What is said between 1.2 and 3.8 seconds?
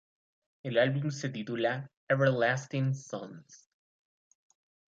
titula Everlasting Songs.